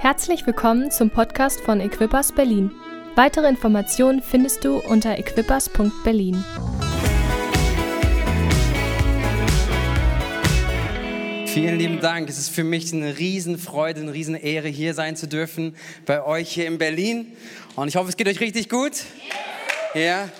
[0.00, 2.70] Herzlich willkommen zum Podcast von Equippers Berlin.
[3.16, 6.42] Weitere Informationen findest du unter equippers.berlin.
[11.44, 12.30] Vielen lieben Dank.
[12.30, 15.76] Es ist für mich eine Riesenfreude, eine Riesenehre, hier sein zu dürfen
[16.06, 17.26] bei euch hier in Berlin.
[17.76, 19.04] Und ich hoffe, es geht euch richtig gut.
[19.92, 20.30] Ja.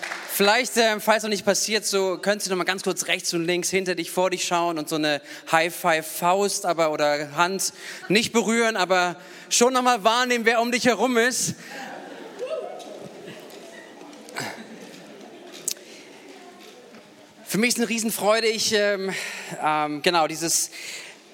[0.41, 3.45] Vielleicht, äh, falls noch nicht passiert, so könntest du noch mal ganz kurz rechts und
[3.45, 5.20] links hinter dich, vor dich schauen und so eine
[5.52, 7.75] High-Five-Faust aber, oder Hand
[8.09, 9.16] nicht berühren, aber
[9.50, 11.57] schon noch mal wahrnehmen, wer um dich herum ist.
[17.44, 19.13] Für mich ist eine Riesenfreude, ich, ähm,
[19.63, 20.71] ähm, genau, dieses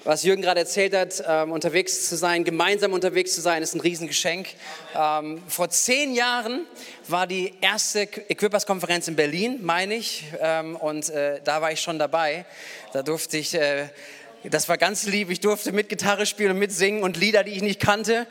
[0.07, 3.81] was Jürgen gerade erzählt hat, ähm, unterwegs zu sein, gemeinsam unterwegs zu sein, ist ein
[3.81, 4.47] Riesengeschenk.
[4.95, 6.65] Ähm, vor zehn Jahren
[7.09, 11.99] war die erste Equippers-Konferenz in Berlin, meine ich, ähm, und äh, da war ich schon
[11.99, 12.45] dabei.
[12.93, 13.89] Da durfte ich äh,
[14.43, 15.29] das war ganz lieb.
[15.29, 18.27] Ich durfte mit Gitarre spielen und mitsingen und Lieder, die ich nicht kannte.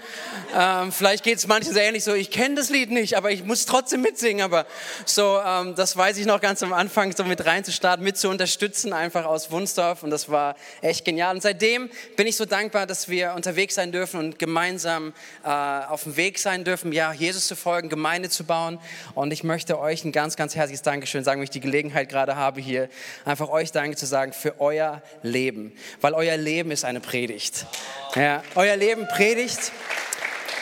[0.56, 3.44] Ähm, vielleicht geht es manchen so ähnlich so, ich kenne das Lied nicht, aber ich
[3.44, 4.44] muss trotzdem mitsingen.
[4.44, 4.66] Aber
[5.04, 8.92] so, ähm, das weiß ich noch ganz am Anfang, so mit reinzustarten, mit zu unterstützen,
[8.92, 10.04] einfach aus Wunsdorf.
[10.04, 11.34] Und das war echt genial.
[11.34, 15.12] Und seitdem bin ich so dankbar, dass wir unterwegs sein dürfen und gemeinsam
[15.44, 18.78] äh, auf dem Weg sein dürfen, ja, Jesus zu folgen, Gemeinde zu bauen.
[19.14, 22.36] Und ich möchte euch ein ganz, ganz herzliches Dankeschön sagen, wenn ich die Gelegenheit gerade
[22.36, 22.88] habe, hier
[23.24, 27.66] einfach euch Danke zu sagen für euer Leben weil euer Leben ist eine Predigt.
[28.14, 29.72] Ja, euer Leben predigt.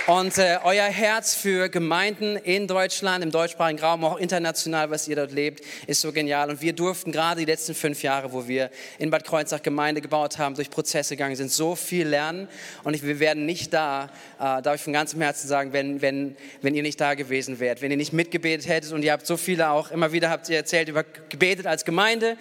[0.07, 5.17] Und äh, euer Herz für Gemeinden in Deutschland, im deutschsprachigen Raum, auch international, was ihr
[5.17, 6.51] dort lebt, ist so genial.
[6.51, 10.37] Und wir durften gerade die letzten fünf Jahre, wo wir in Bad Kreuznach Gemeinde gebaut
[10.37, 12.49] haben, durch Prozesse gegangen sind, so viel lernen.
[12.83, 16.37] Und ich, wir wären nicht da, äh, darf ich von ganzem Herzen sagen, wenn, wenn,
[16.61, 18.93] wenn ihr nicht da gewesen wärt, wenn ihr nicht mitgebetet hättet.
[18.93, 22.37] Und ihr habt so viele auch, immer wieder habt ihr erzählt über gebetet als Gemeinde.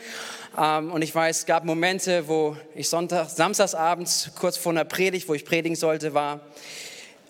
[0.58, 5.30] Ähm, und ich weiß, es gab Momente, wo ich Sonntag, samstagsabends, kurz vor einer Predigt,
[5.30, 6.41] wo ich predigen sollte, war.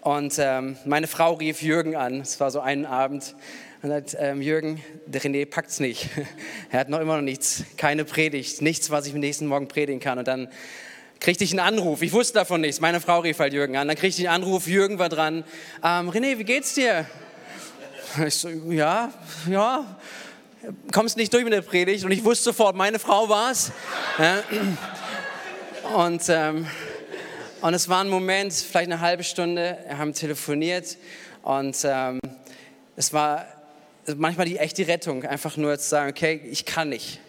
[0.03, 2.19] Und ähm, meine Frau rief Jürgen an.
[2.19, 3.35] Es war so einen Abend.
[3.81, 6.09] Und sagt, ähm, Jürgen, der René packt's nicht.
[6.71, 10.01] er hat noch immer noch nichts, keine Predigt, nichts, was ich am nächsten Morgen predigen
[10.01, 10.19] kann.
[10.19, 10.49] Und dann
[11.21, 12.01] kriegte ich einen Anruf.
[12.01, 12.81] Ich wusste davon nichts.
[12.81, 13.87] Meine Frau rief halt Jürgen an.
[13.87, 14.67] Dann kriegte ich einen Anruf.
[14.67, 15.45] Jürgen war dran.
[15.81, 17.05] Ähm, René, wie geht's dir?
[18.27, 19.09] Ich so, ja,
[19.49, 19.85] ja.
[20.91, 22.03] Kommst nicht durch mit der Predigt.
[22.03, 23.71] Und ich wusste sofort, meine Frau war's.
[24.19, 24.43] Ja.
[25.95, 26.67] Und ähm,
[27.63, 30.97] und es war ein Moment, vielleicht eine halbe Stunde, wir haben telefoniert
[31.43, 32.19] und ähm,
[32.97, 33.45] es war
[34.17, 37.21] manchmal die echte Rettung, einfach nur zu sagen, okay, ich kann nicht,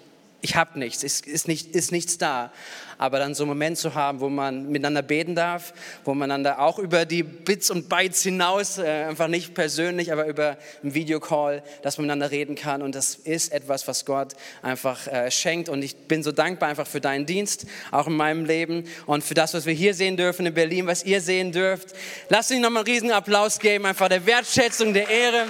[0.44, 2.53] ich habe nichts, es ist, nicht, ist nichts da
[2.99, 5.72] aber dann so einen Moment zu haben, wo man miteinander beten darf,
[6.05, 10.27] wo man einander auch über die Bits und Bytes hinaus, äh, einfach nicht persönlich, aber
[10.27, 15.06] über einen Videocall, dass man miteinander reden kann und das ist etwas, was Gott einfach
[15.06, 18.84] äh, schenkt und ich bin so dankbar einfach für deinen Dienst, auch in meinem Leben
[19.06, 21.94] und für das, was wir hier sehen dürfen in Berlin, was ihr sehen dürft.
[22.28, 25.47] Lasst uns nochmal einen riesen Applaus geben, einfach der Wertschätzung, der Ehre.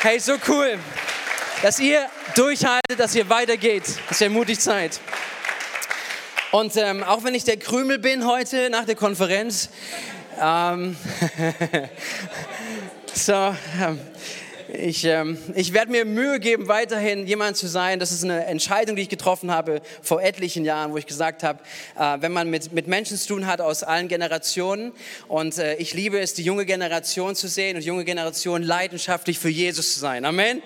[0.00, 0.78] Hey, so cool,
[1.62, 5.00] dass ihr durchhaltet, dass ihr weitergeht, dass ihr mutig seid.
[6.52, 9.70] Und ähm, auch wenn ich der Krümel bin heute nach der Konferenz,
[10.40, 10.96] ähm,
[13.12, 13.98] so, ähm,
[14.72, 17.98] ich, ähm, ich werde mir Mühe geben, weiterhin jemand zu sein.
[17.98, 21.58] Das ist eine Entscheidung, die ich getroffen habe vor etlichen Jahren, wo ich gesagt habe,
[21.98, 24.92] äh, wenn man mit, mit Menschen zu tun hat aus allen Generationen
[25.26, 29.48] und äh, ich liebe es, die junge Generation zu sehen und junge Generation leidenschaftlich für
[29.48, 30.24] Jesus zu sein.
[30.24, 30.62] Amen.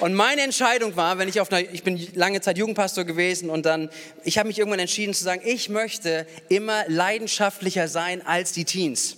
[0.00, 3.64] Und meine Entscheidung war, wenn ich auf einer, ich bin lange Zeit Jugendpastor gewesen und
[3.64, 3.90] dann,
[4.24, 9.16] ich habe mich irgendwann entschieden zu sagen, ich möchte immer leidenschaftlicher sein als die Teens.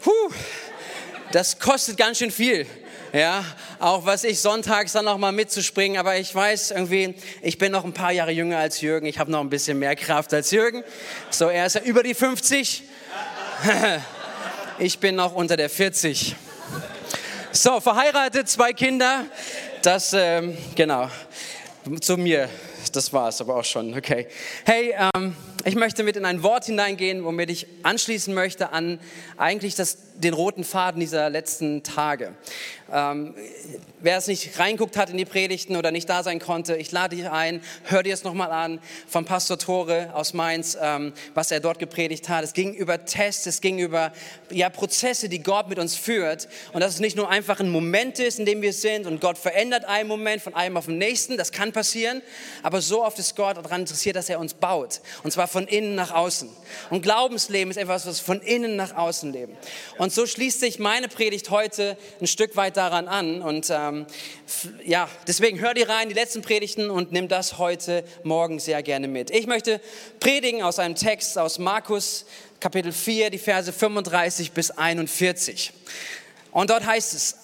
[0.00, 0.10] Puh,
[1.32, 2.66] das kostet ganz schön viel.
[3.12, 3.44] Ja,
[3.78, 7.84] auch was ich sonntags dann noch mal mitzuspringen, aber ich weiß irgendwie, ich bin noch
[7.84, 10.82] ein paar Jahre jünger als Jürgen, ich habe noch ein bisschen mehr Kraft als Jürgen.
[11.28, 12.82] So, er ist ja über die 50.
[14.78, 16.34] Ich bin noch unter der 40.
[17.54, 19.26] So, verheiratet, zwei Kinder.
[19.82, 21.10] Das, ähm, genau,
[22.00, 22.48] zu mir.
[22.94, 23.92] Das war es aber auch schon.
[23.94, 24.26] Okay.
[24.64, 25.36] Hey, ähm,
[25.66, 28.98] ich möchte mit in ein Wort hineingehen, womit ich anschließen möchte an
[29.36, 32.34] eigentlich das, den roten Faden dieser letzten Tage.
[32.92, 33.34] Ähm,
[34.00, 37.16] wer es nicht reinguckt hat in die Predigten oder nicht da sein konnte, ich lade
[37.16, 41.60] dich ein, hör dir es nochmal an vom Pastor Tore aus Mainz, ähm, was er
[41.60, 42.44] dort gepredigt hat.
[42.44, 44.12] Es ging über Tests, es ging über
[44.50, 48.18] ja, Prozesse, die Gott mit uns führt und dass es nicht nur einfach ein Moment
[48.18, 51.38] ist, in dem wir sind und Gott verändert einen Moment von einem auf den nächsten,
[51.38, 52.20] das kann passieren,
[52.62, 55.94] aber so oft ist Gott daran interessiert, dass er uns baut und zwar von innen
[55.94, 56.50] nach außen.
[56.90, 59.56] Und Glaubensleben ist etwas, was von innen nach außen leben.
[59.96, 63.40] Und so schließt sich meine Predigt heute ein Stück weit daran an.
[63.40, 64.06] Und ähm,
[64.84, 69.08] ja, deswegen hör dir rein, die letzten Predigten und nimm das heute Morgen sehr gerne
[69.08, 69.30] mit.
[69.30, 69.80] Ich möchte
[70.20, 72.26] predigen aus einem Text aus Markus
[72.60, 75.72] Kapitel 4, die Verse 35 bis 41.
[76.50, 77.36] Und dort heißt es,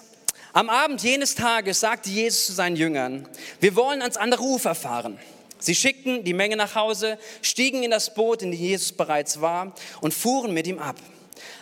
[0.53, 3.29] am Abend jenes Tages sagte Jesus zu seinen Jüngern,
[3.61, 5.19] wir wollen ans andere Ufer fahren.
[5.59, 9.75] Sie schickten die Menge nach Hause, stiegen in das Boot, in dem Jesus bereits war,
[10.01, 10.97] und fuhren mit ihm ab.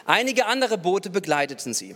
[0.04, 1.94] Einige andere Boote begleiteten sie.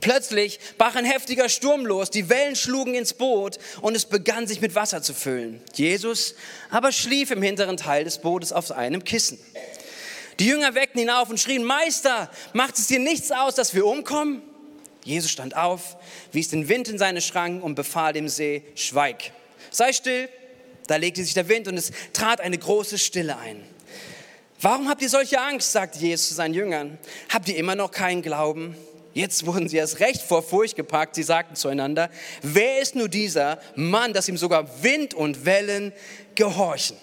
[0.00, 4.60] Plötzlich brach ein heftiger Sturm los, die Wellen schlugen ins Boot und es begann sich
[4.60, 5.60] mit Wasser zu füllen.
[5.74, 6.36] Jesus
[6.70, 9.38] aber schlief im hinteren Teil des Bootes auf einem Kissen.
[10.38, 13.84] Die Jünger weckten ihn auf und schrien, Meister, macht es dir nichts aus, dass wir
[13.84, 14.42] umkommen?
[15.04, 15.96] Jesus stand auf,
[16.32, 19.32] wies den Wind in seine Schranken und befahl dem See, schweig,
[19.70, 20.28] sei still.
[20.86, 23.62] Da legte sich der Wind und es trat eine große Stille ein.
[24.62, 26.98] Warum habt ihr solche Angst, sagte Jesus zu seinen Jüngern.
[27.30, 28.76] Habt ihr immer noch keinen Glauben?
[29.14, 31.14] Jetzt wurden sie erst recht vor Furcht gepackt.
[31.14, 32.10] Sie sagten zueinander,
[32.42, 35.94] wer ist nur dieser Mann, dass ihm sogar Wind und Wellen
[36.34, 36.96] gehorchen?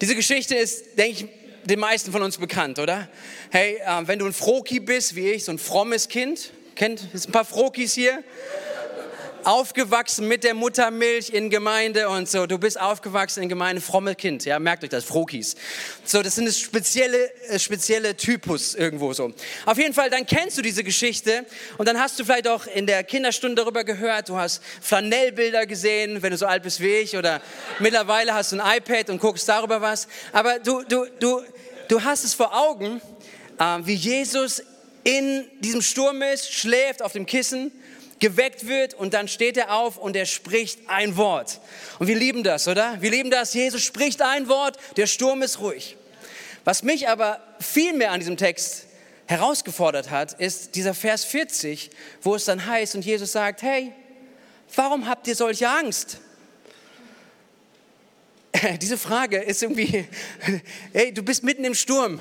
[0.00, 1.28] Diese Geschichte ist, denke ich,
[1.64, 3.08] den meisten von uns bekannt, oder?
[3.50, 7.28] Hey, äh, wenn du ein Froki bist, wie ich, so ein frommes Kind, kennt, es
[7.28, 8.24] ein paar Frokis hier?
[9.44, 12.46] Aufgewachsen mit der Muttermilch in Gemeinde und so.
[12.46, 14.44] Du bist aufgewachsen in Gemeinde, fromme Kind.
[14.44, 15.56] Ja, merkt euch das, Frokis.
[16.04, 19.32] So, das sind spezielle, äh, spezielle Typus irgendwo so.
[19.66, 21.44] Auf jeden Fall, dann kennst du diese Geschichte
[21.78, 24.28] und dann hast du vielleicht auch in der Kinderstunde darüber gehört.
[24.28, 27.40] Du hast Flanellbilder gesehen, wenn du so alt bist wie ich oder
[27.78, 30.06] mittlerweile hast du ein iPad und guckst darüber was.
[30.32, 31.42] Aber du, du, du,
[31.88, 33.00] du hast es vor Augen,
[33.58, 34.62] äh, wie Jesus
[35.04, 37.72] in diesem Sturm ist, schläft auf dem Kissen
[38.22, 41.60] geweckt wird und dann steht er auf und er spricht ein Wort.
[41.98, 42.96] Und wir lieben das, oder?
[43.00, 43.52] Wir lieben das.
[43.52, 45.96] Jesus spricht ein Wort, der Sturm ist ruhig.
[46.64, 48.86] Was mich aber viel mehr an diesem Text
[49.26, 51.90] herausgefordert hat, ist dieser Vers 40,
[52.22, 53.92] wo es dann heißt und Jesus sagt, hey,
[54.76, 56.18] warum habt ihr solche Angst?
[58.80, 60.06] Diese Frage ist irgendwie,
[60.92, 62.20] hey, du bist mitten im Sturm.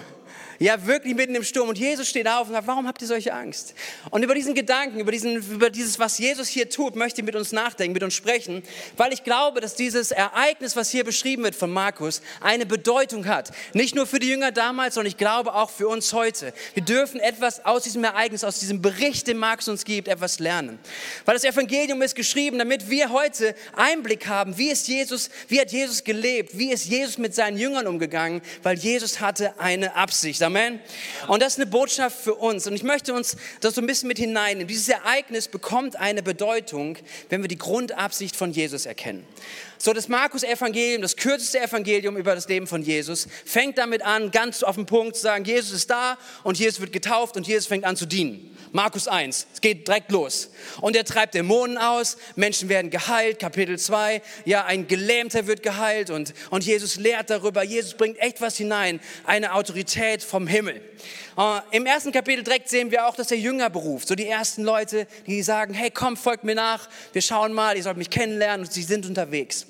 [0.62, 1.70] Ja, wirklich mitten im Sturm.
[1.70, 3.74] Und Jesus steht auf und sagt, warum habt ihr solche Angst?
[4.12, 7.36] Und über diesen Gedanken, über, diesen, über dieses, was Jesus hier tut, möchte ich mit
[7.36, 8.62] uns nachdenken, mit uns sprechen,
[8.96, 13.50] weil ich glaube, dass dieses Ereignis, was hier beschrieben wird von Markus, eine Bedeutung hat.
[13.74, 16.54] Nicht nur für die Jünger damals, sondern ich glaube auch für uns heute.
[16.76, 20.78] Wir dürfen etwas aus diesem Ereignis, aus diesem Bericht, den Markus uns gibt, etwas lernen.
[21.26, 25.72] Weil das Evangelium ist geschrieben, damit wir heute Einblick haben, wie ist Jesus, wie hat
[25.72, 30.40] Jesus gelebt, wie ist Jesus mit seinen Jüngern umgegangen, weil Jesus hatte eine Absicht.
[30.52, 30.82] Amen.
[31.28, 32.68] Und das ist eine Botschaft für uns.
[32.68, 34.68] Und ich möchte uns das so ein bisschen mit hineinnehmen.
[34.68, 36.98] Dieses Ereignis bekommt eine Bedeutung,
[37.30, 39.26] wenn wir die Grundabsicht von Jesus erkennen.
[39.78, 44.62] So, das Markus-Evangelium, das kürzeste Evangelium über das Leben von Jesus, fängt damit an, ganz
[44.62, 47.86] auf den Punkt zu sagen, Jesus ist da und Jesus wird getauft und Jesus fängt
[47.86, 48.56] an zu dienen.
[48.74, 50.50] Markus 1, es geht direkt los.
[50.80, 56.10] Und er treibt Dämonen aus, Menschen werden geheilt, Kapitel 2, ja, ein Gelähmter wird geheilt
[56.10, 60.82] und, und Jesus lehrt darüber, Jesus bringt echt was hinein, eine Autorität vom Himmel.
[61.38, 64.64] Uh, Im ersten Kapitel direkt sehen wir auch, dass der Jünger beruft, so die ersten
[64.64, 68.66] Leute, die sagen, hey komm, folgt mir nach, wir schauen mal, ihr sollt mich kennenlernen
[68.66, 69.66] und sie sind unterwegs.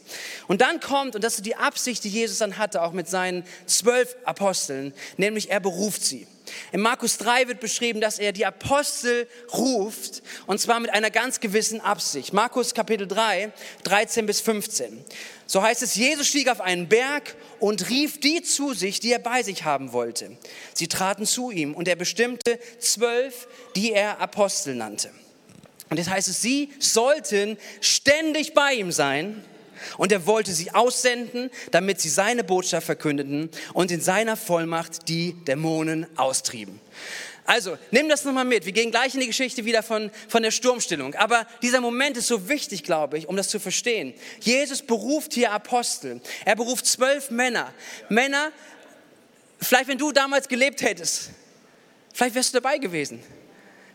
[0.48, 3.46] Und dann kommt, und das ist die Absicht, die Jesus dann hatte, auch mit seinen
[3.66, 6.28] zwölf Aposteln, nämlich er beruft sie.
[6.72, 11.40] In Markus 3 wird beschrieben, dass er die Apostel ruft und zwar mit einer ganz
[11.40, 12.34] gewissen Absicht.
[12.34, 13.52] Markus Kapitel 3,
[13.84, 15.04] 13 bis 15.
[15.46, 19.20] So heißt es, Jesus stieg auf einen Berg und rief die zu sich, die er
[19.20, 20.38] bei sich haben wollte.
[20.74, 25.12] Sie traten zu ihm und er bestimmte zwölf, die er Apostel nannte.
[25.90, 29.44] Und das heißt es, sie sollten ständig bei ihm sein
[29.98, 35.34] und er wollte sie aussenden, damit sie seine Botschaft verkündeten und in seiner Vollmacht die
[35.46, 36.80] Dämonen austrieben.
[37.46, 38.66] Also, nimm das nochmal mit.
[38.66, 41.16] Wir gehen gleich in die Geschichte wieder von, von der Sturmstellung.
[41.16, 44.14] Aber dieser Moment ist so wichtig, glaube ich, um das zu verstehen.
[44.40, 46.22] Jesus beruft hier Apostel.
[46.46, 47.74] Er beruft zwölf Männer.
[48.10, 48.52] Männer,
[49.60, 51.32] vielleicht wenn du damals gelebt hättest,
[52.14, 53.22] vielleicht wärst du dabei gewesen.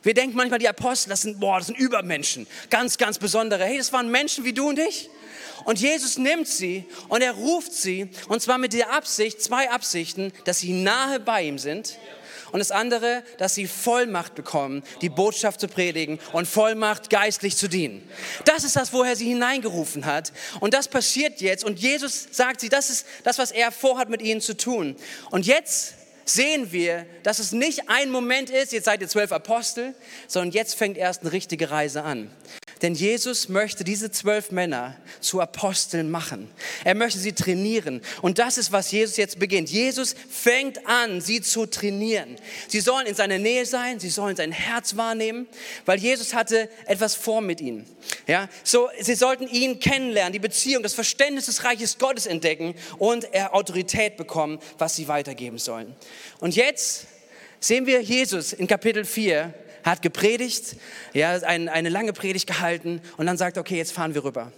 [0.07, 2.47] Wir denken manchmal, die Apostel, das sind, boah, das sind Übermenschen.
[2.71, 3.65] Ganz, ganz besondere.
[3.65, 5.11] Hey, das waren Menschen wie du und ich.
[5.65, 10.33] Und Jesus nimmt sie und er ruft sie, und zwar mit der Absicht, zwei Absichten,
[10.45, 11.99] dass sie nahe bei ihm sind.
[12.53, 17.67] Und das andere, dass sie Vollmacht bekommen, die Botschaft zu predigen und Vollmacht geistlich zu
[17.67, 18.09] dienen.
[18.45, 20.33] Das ist das, woher sie hineingerufen hat.
[20.61, 21.65] Und das passiert jetzt.
[21.65, 24.95] Und Jesus sagt sie, das ist das, was er vorhat, mit ihnen zu tun.
[25.33, 25.95] Und jetzt
[26.27, 29.95] sehen wir, dass es nicht ein Moment ist, jetzt seid ihr zwölf Apostel,
[30.27, 32.31] sondern jetzt fängt erst eine richtige Reise an.
[32.83, 36.51] Denn Jesus möchte diese zwölf Männer zu Aposteln machen.
[36.85, 38.03] Er möchte sie trainieren.
[38.21, 39.71] Und das ist, was Jesus jetzt beginnt.
[39.71, 42.37] Jesus fängt an, sie zu trainieren.
[42.69, 45.47] Sie sollen in seiner Nähe sein, sie sollen sein Herz wahrnehmen,
[45.87, 47.87] weil Jesus hatte etwas vor mit ihnen.
[48.27, 53.33] Ja, so, sie sollten ihn kennenlernen, die Beziehung, das Verständnis des Reiches Gottes entdecken und
[53.33, 55.97] er Autorität bekommen, was sie weitergeben sollen.
[56.41, 57.07] Und jetzt
[57.59, 59.55] sehen wir Jesus in Kapitel 4
[59.87, 60.77] hat gepredigt,
[61.15, 64.53] ja, ein, eine lange Predigt gehalten und dann sagt, okay, jetzt fahren wir rüber.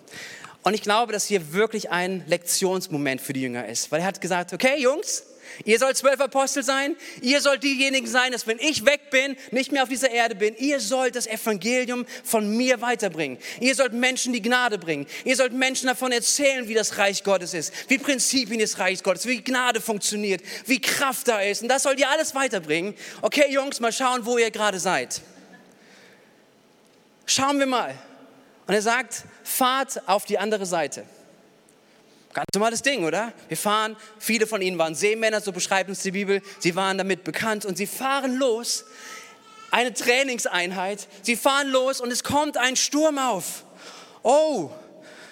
[0.63, 4.21] Und ich glaube, dass hier wirklich ein Lektionsmoment für die Jünger ist, weil er hat
[4.21, 5.25] gesagt, okay, Jungs,
[5.65, 6.97] Ihr sollt zwölf Apostel sein.
[7.21, 10.57] Ihr sollt diejenigen sein, dass wenn ich weg bin, nicht mehr auf dieser Erde bin,
[10.57, 13.39] ihr sollt das Evangelium von mir weiterbringen.
[13.61, 15.07] Ihr sollt Menschen die Gnade bringen.
[15.25, 19.27] Ihr sollt Menschen davon erzählen, wie das Reich Gottes ist, wie Prinzipien des Reichs Gottes,
[19.27, 21.63] wie Gnade funktioniert, wie Kraft da ist.
[21.63, 22.95] Und das sollt ihr alles weiterbringen.
[23.23, 25.21] Okay, Jungs, mal schauen, wo ihr gerade seid.
[27.27, 27.95] Schauen wir mal.
[28.67, 31.05] Und er sagt, fahrt auf die andere Seite.
[32.33, 33.33] Ganz normales Ding, oder?
[33.49, 36.43] Wir fahren, viele von ihnen waren Seemänner, so beschreibt uns die Bibel.
[36.59, 38.85] Sie waren damit bekannt und sie fahren los.
[39.71, 41.09] Eine Trainingseinheit.
[41.23, 43.65] Sie fahren los und es kommt ein Sturm auf.
[44.23, 44.71] Oh,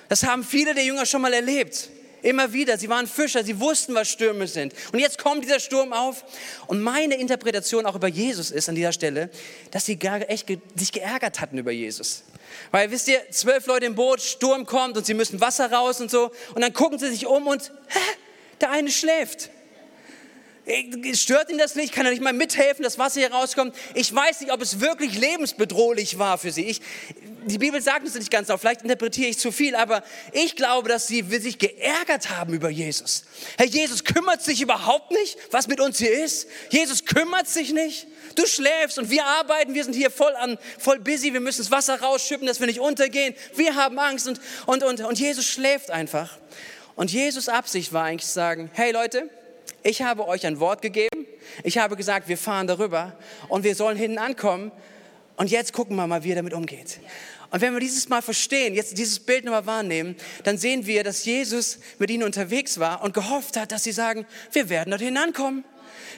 [0.09, 1.91] das haben viele der Jünger schon mal erlebt.
[2.23, 2.79] Immer wieder.
[2.79, 4.75] Sie waren Fischer, sie wussten, was Stürme sind.
[4.93, 6.25] Und jetzt kommt dieser Sturm auf.
[6.67, 9.31] Und meine Interpretation auch über Jesus ist an dieser Stelle,
[9.71, 12.25] dass sie gar echt sich geärgert hatten über Jesus.
[12.71, 16.11] Weil wisst ihr, zwölf Leute im Boot, Sturm kommt und sie müssen Wasser raus und
[16.11, 16.31] so.
[16.55, 17.99] Und dann gucken sie sich um und hä,
[18.61, 19.51] der eine schläft.
[21.15, 21.93] Stört ihn das nicht?
[21.93, 23.75] Kann er nicht mal mithelfen, dass Wasser hier rauskommt?
[23.95, 26.65] Ich weiß nicht, ob es wirklich lebensbedrohlich war für sie.
[26.65, 26.81] Ich,
[27.45, 30.89] die Bibel sagt es nicht ganz genau, vielleicht interpretiere ich zu viel, aber ich glaube,
[30.89, 33.27] dass sie sich geärgert haben über Jesus.
[33.57, 36.49] Herr Jesus kümmert sich überhaupt nicht, was mit uns hier ist.
[36.71, 38.09] Jesus kümmert sich nicht.
[38.35, 41.71] Du schläfst und wir arbeiten, wir sind hier voll an, voll busy, wir müssen das
[41.71, 43.37] Wasser rausschippen, dass wir nicht untergehen.
[43.55, 46.39] Wir haben Angst und, und, und, und Jesus schläft einfach.
[46.97, 49.31] Und Jesus Absicht war eigentlich zu sagen, hey Leute,
[49.87, 51.27] ich habe euch ein Wort gegeben.
[51.63, 53.17] Ich habe gesagt, wir fahren darüber
[53.49, 54.73] und wir sollen hinten ankommen.
[55.37, 56.99] Und jetzt gucken wir mal, wie er damit umgeht.
[57.51, 61.25] Und wenn wir dieses Mal verstehen, jetzt dieses Bild nochmal wahrnehmen, dann sehen wir, dass
[61.25, 65.65] Jesus mit ihnen unterwegs war und gehofft hat, dass sie sagen, wir werden dorthin ankommen.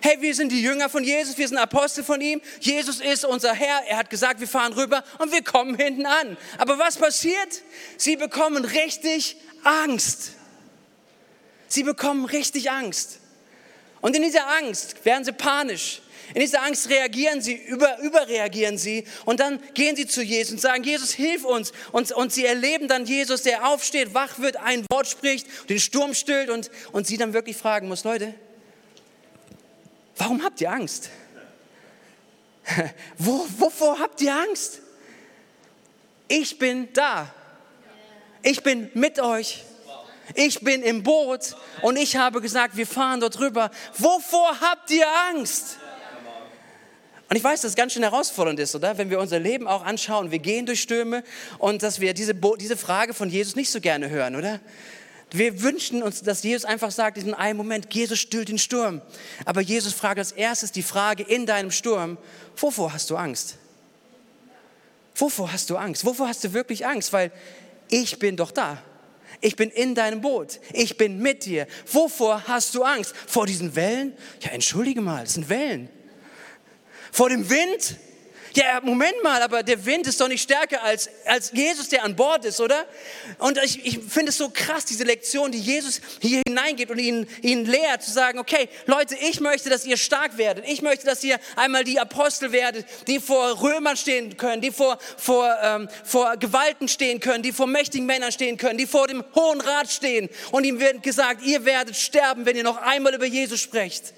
[0.00, 2.40] Hey, wir sind die Jünger von Jesus, wir sind Apostel von ihm.
[2.60, 3.82] Jesus ist unser Herr.
[3.86, 6.38] Er hat gesagt, wir fahren rüber und wir kommen hinten an.
[6.56, 7.62] Aber was passiert?
[7.98, 10.32] Sie bekommen richtig Angst.
[11.66, 13.20] Sie bekommen richtig Angst.
[14.00, 16.00] Und in dieser Angst werden sie panisch.
[16.34, 20.60] In dieser Angst reagieren sie, über, überreagieren sie und dann gehen sie zu Jesus und
[20.60, 21.72] sagen, Jesus, hilf uns.
[21.90, 26.12] Und, und sie erleben dann Jesus, der aufsteht, wach wird, ein Wort spricht, den Sturm
[26.12, 28.34] stillt und, und sie dann wirklich fragen muss, Leute,
[30.16, 31.08] warum habt ihr Angst?
[33.18, 34.80] Wo, wovor habt ihr Angst?
[36.28, 37.32] Ich bin da.
[38.42, 39.64] Ich bin mit euch.
[40.34, 43.70] Ich bin im Boot und ich habe gesagt, wir fahren dort rüber.
[43.96, 45.78] Wovor habt ihr Angst?
[47.28, 48.96] Und ich weiß, dass es ganz schön herausfordernd ist, oder?
[48.96, 51.22] Wenn wir unser Leben auch anschauen, wir gehen durch Stürme
[51.58, 54.60] und dass wir diese, diese Frage von Jesus nicht so gerne hören, oder?
[55.30, 59.02] Wir wünschen uns, dass Jesus einfach sagt, in einem Moment, Jesus stillt den Sturm.
[59.44, 62.16] Aber Jesus fragt als erstes die Frage in deinem Sturm,
[62.56, 63.56] wovor hast du Angst?
[65.14, 66.06] Wovor hast du Angst?
[66.06, 67.12] Wovor hast du wirklich Angst?
[67.12, 67.30] Weil
[67.90, 68.82] ich bin doch da.
[69.40, 70.60] Ich bin in deinem Boot.
[70.72, 71.66] Ich bin mit dir.
[71.92, 73.14] Wovor hast du Angst?
[73.26, 74.16] Vor diesen Wellen?
[74.40, 75.88] Ja, entschuldige mal, es sind Wellen.
[77.12, 77.96] Vor dem Wind?
[78.54, 82.16] Ja, Moment mal, aber der Wind ist doch nicht stärker als, als Jesus, der an
[82.16, 82.86] Bord ist, oder?
[83.38, 87.26] Und ich, ich finde es so krass, diese Lektion, die Jesus hier hineingibt und ihnen,
[87.42, 90.64] ihnen lehrt, zu sagen, okay, Leute, ich möchte, dass ihr stark werdet.
[90.66, 94.98] Ich möchte, dass ihr einmal die Apostel werdet, die vor Römern stehen können, die vor,
[95.16, 99.24] vor, ähm, vor Gewalten stehen können, die vor mächtigen Männern stehen können, die vor dem
[99.34, 100.28] Hohen Rat stehen.
[100.50, 104.14] Und ihm wird gesagt, ihr werdet sterben, wenn ihr noch einmal über Jesus sprecht.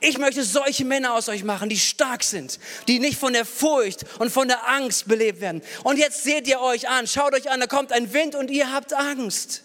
[0.00, 4.04] Ich möchte solche Männer aus euch machen, die stark sind, die nicht von der Furcht
[4.18, 5.62] und von der Angst belebt werden.
[5.84, 8.72] Und jetzt seht ihr euch an, schaut euch an, da kommt ein Wind und ihr
[8.72, 9.62] habt Angst.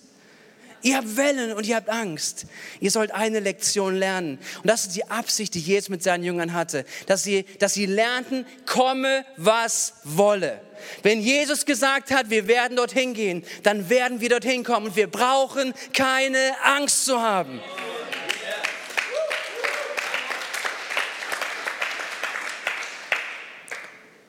[0.85, 2.45] Ihr habt Wellen und ihr habt Angst.
[2.79, 4.37] Ihr sollt eine Lektion lernen.
[4.61, 6.85] Und das ist die Absicht, die Jesus mit seinen Jüngern hatte.
[7.07, 10.61] Dass sie, dass sie lernten, komme was wolle.
[11.01, 14.87] Wenn Jesus gesagt hat, wir werden dorthin gehen, dann werden wir dorthin kommen.
[14.87, 17.61] Und wir brauchen keine Angst zu haben.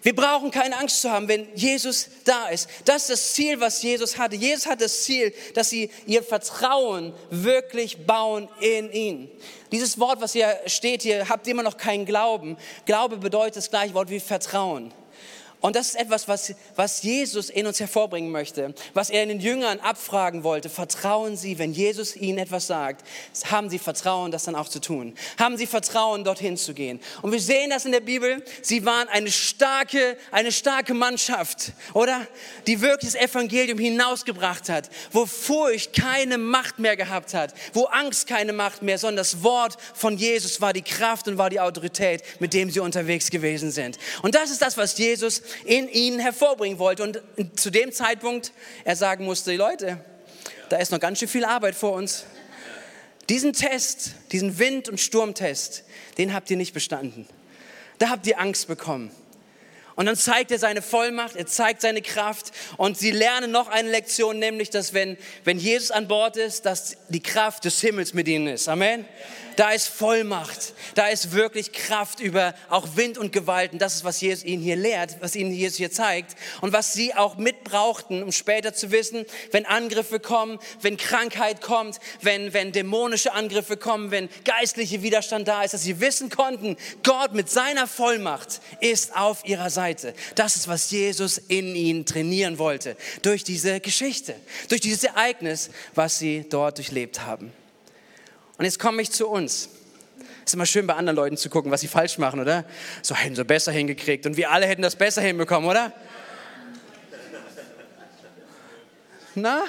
[0.06, 2.68] Wir brauchen keine Angst zu haben, wenn Jesus da ist.
[2.84, 4.36] Das ist das Ziel, was Jesus hatte.
[4.36, 9.28] Jesus hat das Ziel, dass sie ihr Vertrauen wirklich bauen in ihn.
[9.72, 12.56] Dieses Wort, was hier steht, hier habt immer noch keinen Glauben.
[12.84, 14.92] Glaube bedeutet das gleiche Wort wie Vertrauen.
[15.66, 19.40] Und das ist etwas, was, was Jesus in uns hervorbringen möchte, was er in den
[19.40, 20.68] Jüngern abfragen wollte.
[20.68, 23.04] Vertrauen Sie, wenn Jesus ihnen etwas sagt,
[23.50, 25.16] haben Sie Vertrauen, das dann auch zu tun?
[25.40, 27.00] Haben Sie Vertrauen, dorthin zu gehen?
[27.20, 28.44] Und wir sehen das in der Bibel.
[28.62, 32.25] Sie waren eine starke, eine starke Mannschaft, oder?
[32.68, 38.28] Die wirklich das Evangelium hinausgebracht hat, wo Furcht keine Macht mehr gehabt hat, wo Angst
[38.28, 42.23] keine Macht mehr, sondern das Wort von Jesus war die Kraft und war die Autorität,
[42.38, 43.99] mit dem sie unterwegs gewesen sind.
[44.23, 47.02] Und das ist das, was Jesus in ihnen hervorbringen wollte.
[47.02, 48.52] Und zu dem Zeitpunkt
[48.84, 49.98] er sagen musste, Leute,
[50.68, 52.25] da ist noch ganz schön viel Arbeit vor uns.
[53.28, 55.84] Diesen Test, diesen Wind- und Sturmtest,
[56.18, 57.26] den habt ihr nicht bestanden.
[57.98, 59.10] Da habt ihr Angst bekommen.
[59.97, 63.91] Und dann zeigt er seine Vollmacht, er zeigt seine Kraft und sie lernen noch eine
[63.91, 68.29] Lektion, nämlich, dass wenn, wenn Jesus an Bord ist, dass die Kraft des Himmels mit
[68.29, 68.69] ihnen ist.
[68.69, 69.07] Amen.
[69.57, 73.79] Da ist Vollmacht, da ist wirklich Kraft über auch Wind und Gewalten.
[73.79, 77.15] Das ist, was Jesus ihnen hier lehrt, was ihnen Jesus hier zeigt und was sie
[77.15, 83.33] auch mitbrauchten, um später zu wissen, wenn Angriffe kommen, wenn Krankheit kommt, wenn, wenn dämonische
[83.33, 88.61] Angriffe kommen, wenn geistliche Widerstand da ist, dass sie wissen konnten, Gott mit seiner Vollmacht
[88.81, 89.86] ist auf ihrer Seite.
[90.35, 94.35] Das ist, was Jesus in ihnen trainieren wollte, durch diese Geschichte,
[94.69, 97.52] durch dieses Ereignis, was sie dort durchlebt haben.
[98.59, 99.69] Und jetzt komme ich zu uns.
[100.19, 102.64] Es ist immer schön, bei anderen Leuten zu gucken, was sie falsch machen, oder?
[103.02, 105.93] So hätten sie besser hingekriegt und wir alle hätten das besser hinbekommen, oder?
[109.35, 109.64] Na?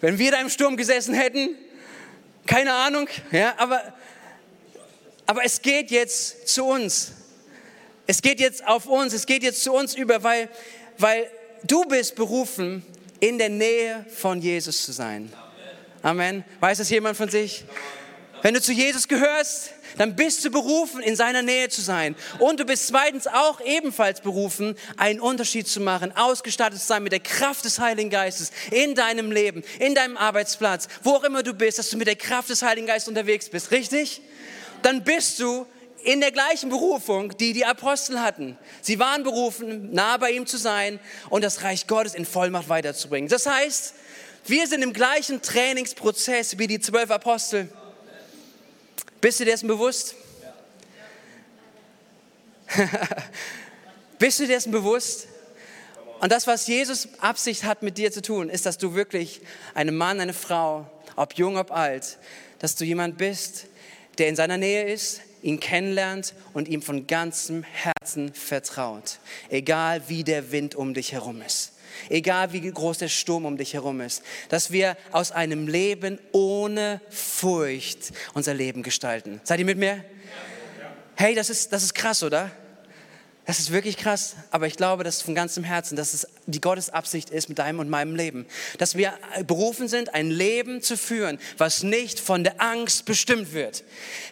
[0.00, 1.56] Wenn wir da im Sturm gesessen hätten,
[2.46, 3.94] keine Ahnung, ja, aber,
[5.26, 7.12] aber es geht jetzt zu uns.
[8.06, 10.48] Es geht jetzt auf uns, es geht jetzt zu uns über, weil,
[10.98, 11.30] weil
[11.64, 12.84] du bist berufen,
[13.20, 15.32] in der Nähe von Jesus zu sein.
[16.02, 16.44] Amen.
[16.58, 17.64] Weiß das jemand von sich?
[18.42, 22.16] Wenn du zu Jesus gehörst, dann bist du berufen, in seiner Nähe zu sein.
[22.40, 27.12] Und du bist zweitens auch ebenfalls berufen, einen Unterschied zu machen, ausgestattet zu sein mit
[27.12, 31.54] der Kraft des Heiligen Geistes in deinem Leben, in deinem Arbeitsplatz, wo auch immer du
[31.54, 33.70] bist, dass du mit der Kraft des Heiligen Geistes unterwegs bist.
[33.70, 34.22] Richtig?
[34.82, 35.66] Dann bist du
[36.04, 38.58] in der gleichen Berufung, die die Apostel hatten.
[38.80, 43.28] Sie waren berufen, nah bei ihm zu sein und das Reich Gottes in Vollmacht weiterzubringen.
[43.28, 43.94] Das heißt,
[44.46, 47.68] wir sind im gleichen Trainingsprozess wie die zwölf Apostel.
[49.20, 50.16] Bist du dir dessen bewusst?
[54.18, 55.28] Bist du dir dessen bewusst?
[56.20, 59.40] Und das, was Jesus Absicht hat mit dir zu tun, ist, dass du wirklich
[59.74, 62.18] einem Mann, eine Frau, ob jung, ob alt,
[62.58, 63.66] dass du jemand bist,
[64.18, 69.18] der in seiner Nähe ist, ihn kennenlernt und ihm von ganzem Herzen vertraut,
[69.50, 71.72] egal wie der Wind um dich herum ist
[72.08, 77.00] egal wie groß der Sturm um dich herum ist, dass wir aus einem Leben ohne
[77.10, 79.40] Furcht unser Leben gestalten.
[79.44, 80.04] Seid ihr mit mir?
[81.16, 82.50] Hey, das ist, das ist krass, oder?
[83.44, 86.90] Das ist wirklich krass, aber ich glaube, dass von ganzem Herzen, dass es die Gottes
[86.90, 88.46] Absicht ist mit deinem und meinem Leben.
[88.78, 89.14] Dass wir
[89.48, 93.82] berufen sind, ein Leben zu führen, was nicht von der Angst bestimmt wird.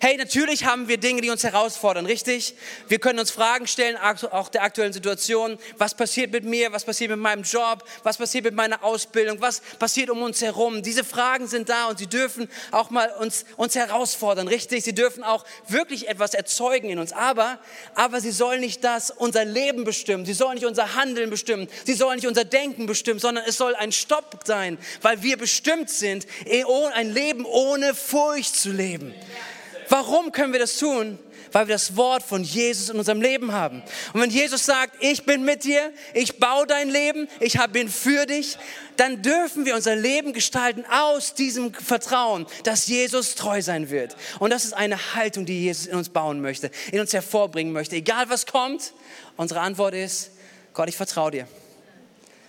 [0.01, 2.55] Hey, natürlich haben wir Dinge, die uns herausfordern, richtig?
[2.87, 5.59] Wir können uns Fragen stellen, auch der aktuellen Situation.
[5.77, 6.71] Was passiert mit mir?
[6.71, 7.85] Was passiert mit meinem Job?
[8.05, 9.41] Was passiert mit meiner Ausbildung?
[9.41, 10.83] Was passiert um uns herum?
[10.85, 14.85] Diese Fragen sind da und sie dürfen auch mal uns, uns herausfordern, richtig?
[14.85, 17.13] Sie dürfen auch wirklich etwas erzeugen in uns.
[17.13, 17.59] Aber,
[17.97, 20.27] aber sie sollen nicht das das unser Leben bestimmen.
[20.27, 21.69] Sie sollen nicht unser Handeln bestimmen.
[21.85, 25.91] Sie sollen nicht unser Denken bestimmen, sondern es soll ein Stopp sein, weil wir bestimmt
[25.91, 29.15] sind, eh ein Leben ohne Furcht zu leben.
[29.89, 31.19] Warum können wir das tun?
[31.53, 33.83] Weil wir das Wort von Jesus in unserem Leben haben.
[34.13, 38.27] Und wenn Jesus sagt, ich bin mit dir, ich baue dein Leben, ich bin für
[38.27, 38.57] dich,
[38.97, 44.17] dann dürfen wir unser Leben gestalten aus diesem Vertrauen, dass Jesus treu sein wird.
[44.39, 47.97] Und das ist eine Haltung, die Jesus in uns bauen möchte, in uns hervorbringen möchte.
[47.97, 48.93] Egal was kommt,
[49.37, 50.31] unsere Antwort ist,
[50.75, 51.49] Gott, ich vertraue dir.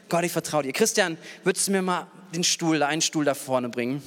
[0.09, 0.73] Gott, ich vertraue dir.
[0.73, 4.03] Christian, würdest du mir mal den Stuhl, einen Stuhl da vorne bringen?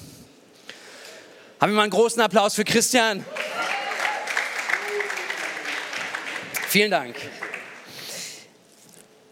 [1.61, 3.25] Haben wir mal einen großen Applaus für Christian.
[6.75, 7.15] Vielen Dank.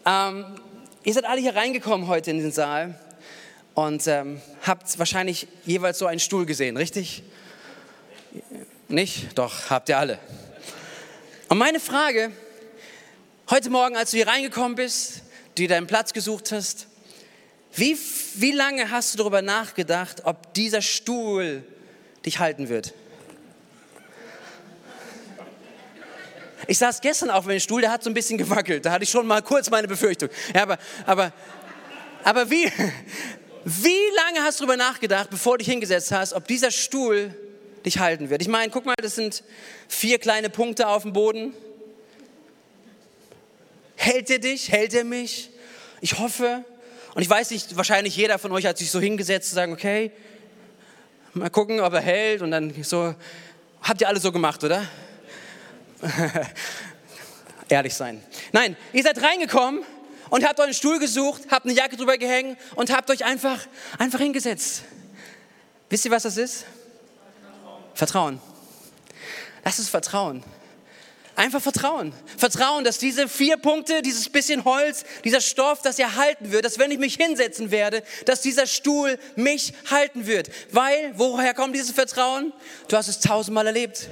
[0.05, 0.45] Ähm,
[1.03, 2.97] ihr seid alle hier reingekommen heute in den Saal
[3.73, 7.21] und ähm, habt wahrscheinlich jeweils so einen Stuhl gesehen, richtig?
[8.87, 9.37] Nicht?
[9.37, 10.19] Doch, habt ihr alle.
[11.49, 12.31] Und meine Frage,
[13.49, 15.23] heute Morgen, als du hier reingekommen bist,
[15.55, 16.87] du deinen Platz gesucht hast,
[17.75, 17.97] wie,
[18.35, 21.65] wie lange hast du darüber nachgedacht, ob dieser Stuhl
[22.25, 22.93] dich halten wird.
[26.67, 28.85] Ich saß gestern auf meinem Stuhl, der hat so ein bisschen gewackelt.
[28.85, 30.29] Da hatte ich schon mal kurz meine Befürchtung.
[30.53, 31.33] Ja, aber, aber,
[32.23, 32.71] aber wie,
[33.65, 37.35] wie lange hast du darüber nachgedacht, bevor du dich hingesetzt hast, ob dieser Stuhl
[37.85, 38.41] dich halten wird?
[38.41, 39.43] Ich meine, guck mal, das sind
[39.87, 41.53] vier kleine Punkte auf dem Boden.
[43.95, 44.71] Hält er dich?
[44.71, 45.49] Hält er mich?
[46.01, 46.63] Ich hoffe.
[47.15, 50.11] Und ich weiß nicht, wahrscheinlich jeder von euch hat sich so hingesetzt zu sagen, okay,
[51.33, 52.41] mal gucken, ob er hält.
[52.41, 53.15] Und dann so,
[53.81, 54.87] habt ihr alle so gemacht, oder?
[57.69, 58.23] Ehrlich sein.
[58.51, 59.83] Nein, ihr seid reingekommen
[60.29, 63.59] und habt euren Stuhl gesucht, habt eine Jacke drüber gehängt und habt euch einfach,
[63.97, 64.83] einfach hingesetzt.
[65.89, 66.65] Wisst ihr, was das ist?
[67.93, 68.41] Vertrauen.
[69.63, 70.43] Das ist Vertrauen.
[71.35, 72.13] Einfach Vertrauen.
[72.37, 76.77] Vertrauen, dass diese vier Punkte, dieses bisschen Holz, dieser Stoff, das er halten wird, dass
[76.77, 80.51] wenn ich mich hinsetzen werde, dass dieser Stuhl mich halten wird.
[80.71, 82.53] Weil, woher kommt dieses Vertrauen?
[82.87, 84.09] Du hast es tausendmal erlebt.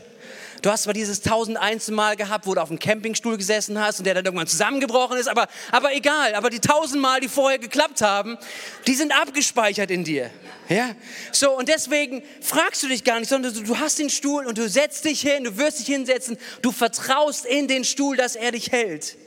[0.62, 1.58] Du hast zwar dieses tausend
[1.89, 5.28] Mal gehabt, wo du auf dem Campingstuhl gesessen hast und der dann irgendwann zusammengebrochen ist,
[5.28, 6.36] aber, aber egal.
[6.36, 8.38] Aber die tausendmal, die vorher geklappt haben,
[8.86, 10.30] die sind abgespeichert in dir.
[10.69, 10.95] Ja?
[11.32, 14.58] So, und deswegen fragst du dich gar nicht, sondern du, du hast den Stuhl und
[14.58, 18.52] du setzt dich hin, du wirst dich hinsetzen, du vertraust in den Stuhl, dass er
[18.52, 19.17] dich hält.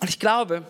[0.00, 0.64] Und ich glaube,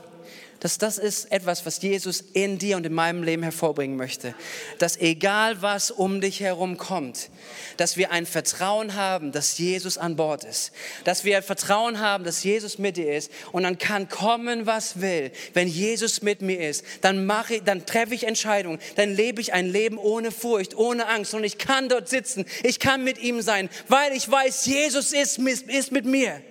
[0.61, 4.35] dass das ist etwas, was Jesus in dir und in meinem Leben hervorbringen möchte.
[4.79, 7.31] Dass egal was um dich herum kommt,
[7.79, 10.73] dass wir ein Vertrauen haben, dass Jesus an Bord ist.
[11.05, 13.33] Dass wir Vertrauen haben, dass Jesus mit dir ist.
[13.53, 15.33] Und dann kann kommen, was will.
[15.55, 18.79] Wenn Jesus mit mir ist, dann mache ich, dann treffe ich Entscheidungen.
[18.97, 21.33] Dann lebe ich ein Leben ohne Furcht, ohne Angst.
[21.33, 22.45] Und ich kann dort sitzen.
[22.63, 26.43] Ich kann mit ihm sein, weil ich weiß, Jesus ist, ist mit mir.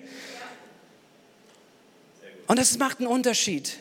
[2.48, 3.78] Und das macht einen Unterschied.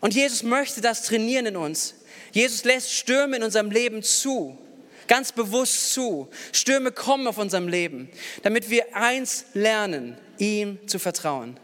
[0.00, 1.94] Und Jesus möchte das trainieren in uns.
[2.32, 4.58] Jesus lässt Stürme in unserem Leben zu,
[5.06, 6.28] ganz bewusst zu.
[6.52, 8.08] Stürme kommen auf unserem Leben,
[8.42, 11.58] damit wir eins lernen, ihm zu vertrauen.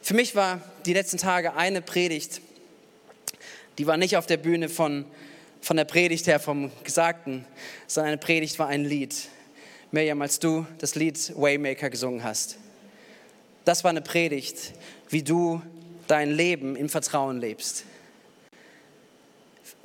[0.00, 2.40] Für mich war die letzten Tage eine Predigt,
[3.78, 5.04] die war nicht auf der Bühne von,
[5.60, 7.44] von der Predigt her, vom Gesagten,
[7.86, 9.14] sondern eine Predigt war ein Lied.
[9.90, 12.56] Miriam, als du das Lied Waymaker gesungen hast.
[13.64, 14.72] Das war eine Predigt,
[15.10, 15.60] wie du
[16.06, 17.84] dein Leben im Vertrauen lebst.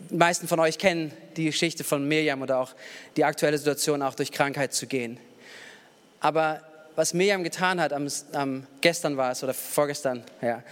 [0.10, 2.74] Die meisten von euch kennen die Geschichte von Mirjam oder auch
[3.18, 5.20] die aktuelle Situation, auch durch Krankheit zu gehen.
[6.20, 6.62] Aber
[6.96, 10.64] was Mirjam getan hat, am, am gestern war es oder vorgestern, ja,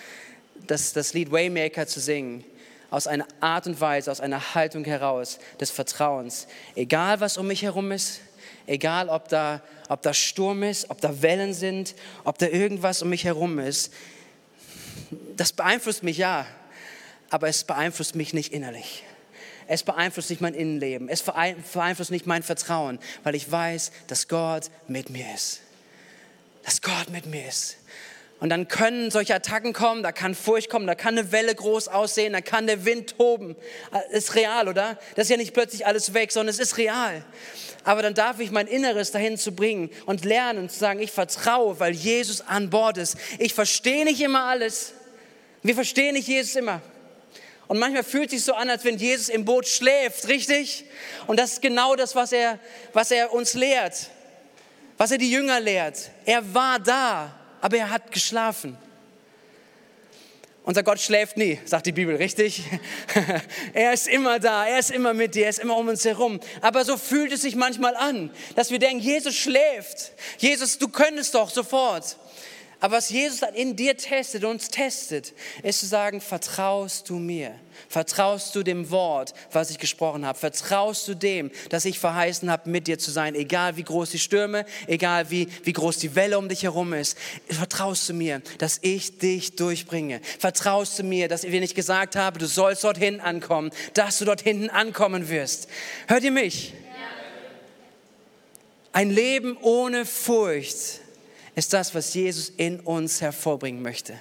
[0.68, 2.44] das, das Lied Waymaker zu singen,
[2.90, 6.48] aus einer Art und Weise, aus einer Haltung heraus des Vertrauens.
[6.76, 8.22] Egal was um mich herum ist,
[8.66, 13.10] egal ob da, ob da Sturm ist, ob da Wellen sind, ob da irgendwas um
[13.10, 13.94] mich herum ist,
[15.36, 16.46] das beeinflusst mich ja,
[17.30, 19.04] aber es beeinflusst mich nicht innerlich.
[19.68, 21.10] Es beeinflusst nicht mein Innenleben.
[21.10, 25.62] Es beeinflusst nicht mein Vertrauen, weil ich weiß, dass Gott mit mir ist.
[26.64, 27.78] Dass Gott mit mir ist.
[28.40, 31.90] Und dann können solche Attacken kommen, da kann Furcht kommen, da kann eine Welle groß
[31.90, 33.56] aussehen, da kann der Wind toben.
[33.92, 34.98] Äh, ist real, oder?
[35.16, 37.24] Das ist ja nicht plötzlich alles weg, sondern es ist real.
[37.84, 41.80] Aber dann darf ich mein Inneres dahin zu bringen und lernen zu sagen, ich vertraue,
[41.80, 43.18] weil Jesus an Bord ist.
[43.40, 44.94] Ich verstehe nicht immer alles.
[45.62, 46.82] Wir verstehen nicht Jesus immer.
[47.68, 50.86] Und manchmal fühlt es sich so an, als wenn Jesus im Boot schläft, richtig?
[51.28, 52.58] Und das ist genau das, was er,
[52.94, 54.10] was er uns lehrt,
[54.98, 56.10] was er die Jünger lehrt.
[56.26, 58.76] Er war da, aber er hat geschlafen.
[60.64, 62.64] Unser Gott schläft nie, sagt die Bibel, richtig?
[63.74, 66.40] er ist immer da, er ist immer mit dir, er ist immer um uns herum.
[66.62, 70.12] Aber so fühlt es sich manchmal an, dass wir denken, Jesus schläft.
[70.38, 72.18] Jesus, du könntest doch sofort.
[72.82, 77.54] Aber was Jesus dann in dir testet, uns testet, ist zu sagen, vertraust du mir?
[77.90, 80.40] Vertraust du dem Wort, was ich gesprochen habe?
[80.40, 84.20] Vertraust du dem, dass ich verheißen habe, mit dir zu sein, egal wie groß die
[84.20, 87.18] Stürme, egal wie, wie groß die Welle um dich herum ist?
[87.50, 90.22] Vertraust du mir, dass ich dich durchbringe?
[90.40, 94.26] Vertraust du mir, dass ich dir nicht gesagt habe, du sollst dorthin ankommen, dass du
[94.26, 95.68] dort hinten ankommen wirst?
[96.08, 96.74] Hört ihr mich?
[98.94, 101.02] Ein Leben ohne Furcht
[101.56, 104.14] ist das, was Jesus in uns hervorbringen möchte.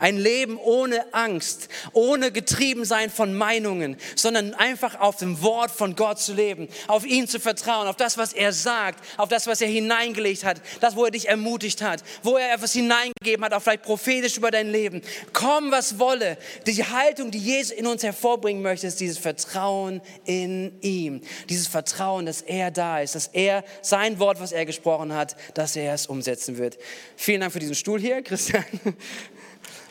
[0.00, 5.96] Ein Leben ohne Angst, ohne getrieben sein von Meinungen, sondern einfach auf dem Wort von
[5.96, 9.60] Gott zu leben, auf ihn zu vertrauen, auf das, was er sagt, auf das, was
[9.60, 13.62] er hineingelegt hat, das, wo er dich ermutigt hat, wo er etwas hineingegeben hat, auch
[13.62, 15.02] vielleicht prophetisch über dein Leben.
[15.32, 16.38] Komm, was wolle.
[16.66, 21.20] Die Haltung, die Jesus in uns hervorbringen möchte, ist dieses Vertrauen in ihm.
[21.48, 25.76] Dieses Vertrauen, dass er da ist, dass er sein Wort, was er gesprochen hat, dass
[25.76, 26.78] er es umsetzen wird.
[27.16, 28.64] Vielen Dank für diesen Stuhl hier, Christian.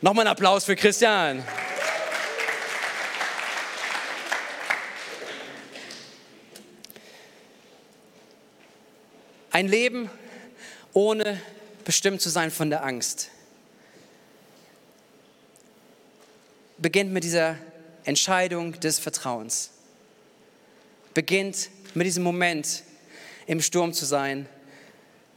[0.04, 1.42] Nochmal einen Applaus für Christian.
[9.52, 10.10] Ein Leben
[10.92, 11.40] ohne
[11.86, 13.30] bestimmt zu sein von der Angst
[16.80, 17.56] beginnt mit dieser
[18.04, 19.70] Entscheidung des Vertrauens.
[21.14, 22.84] Beginnt mit diesem Moment
[23.48, 24.50] im Sturm zu sein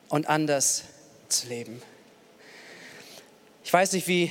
[0.09, 0.83] und anders
[1.29, 1.81] zu leben.
[3.67, 4.31] Ich weiß nicht, wie,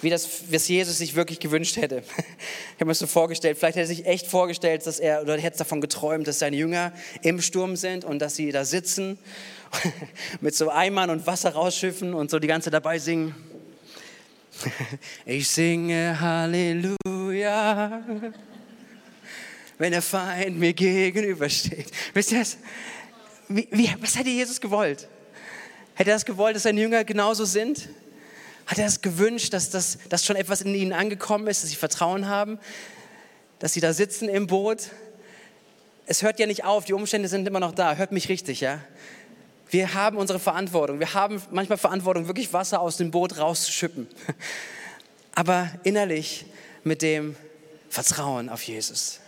[0.00, 2.04] wie das was Jesus sich wirklich gewünscht hätte.
[2.76, 5.58] Ich habe mir so vorgestellt, vielleicht hätte er sich echt vorgestellt, dass er, oder hätte
[5.58, 9.18] davon geträumt, dass seine Jünger im Sturm sind und dass sie da sitzen,
[10.40, 13.34] mit so Eimern und Wasser rausschiffen und so die ganze dabei singen.
[15.26, 18.04] Ich singe Halleluja,
[19.78, 21.90] wenn der Feind mir gegenübersteht.
[22.14, 22.56] Wisst ihr das?
[23.48, 25.08] Wie, wie, was hätte Jesus gewollt?
[25.94, 27.88] Hätte er das gewollt, dass seine Jünger genauso sind?
[28.66, 31.76] Hat er es gewünscht, dass, das, dass schon etwas in ihnen angekommen ist, dass sie
[31.76, 32.58] Vertrauen haben,
[33.60, 34.90] dass sie da sitzen im Boot?
[36.06, 37.94] Es hört ja nicht auf, die Umstände sind immer noch da.
[37.94, 38.80] Hört mich richtig, ja?
[39.70, 41.00] Wir haben unsere Verantwortung.
[41.00, 44.08] Wir haben manchmal Verantwortung, wirklich Wasser aus dem Boot rauszuschippen.
[45.34, 46.46] Aber innerlich
[46.82, 47.36] mit dem
[47.88, 49.20] Vertrauen auf Jesus.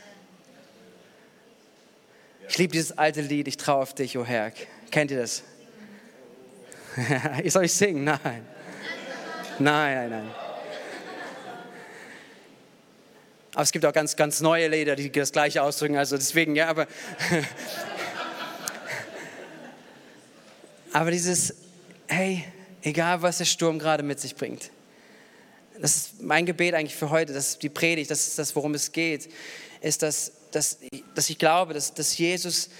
[2.48, 4.52] Ich liebe dieses alte Lied, ich traue auf dich, o oh Herr.
[4.90, 5.42] Kennt ihr das?
[7.42, 8.04] ich soll ich singen?
[8.04, 8.46] Nein.
[9.58, 10.30] Nein, nein, nein.
[13.54, 15.96] Aber es gibt auch ganz, ganz neue Lieder, die das Gleiche ausdrücken.
[15.96, 16.86] Also deswegen, ja, aber.
[20.92, 21.54] aber dieses,
[22.06, 22.44] hey,
[22.82, 24.70] egal was der Sturm gerade mit sich bringt.
[25.80, 28.74] Das ist mein Gebet eigentlich für heute, das ist die Predigt, das ist das, worum
[28.74, 29.28] es geht,
[29.80, 30.78] ist, dass, dass,
[31.14, 32.70] dass ich glaube, dass, dass Jesus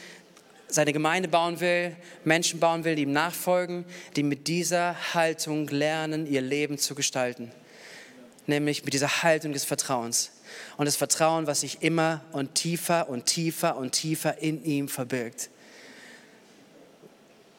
[0.69, 3.85] seine Gemeinde bauen will, Menschen bauen will, die ihm nachfolgen,
[4.17, 7.51] die mit dieser Haltung lernen, ihr Leben zu gestalten.
[8.47, 10.31] Nämlich mit dieser Haltung des Vertrauens.
[10.77, 15.51] Und das Vertrauen, was sich immer und tiefer und tiefer und tiefer in ihm verbirgt.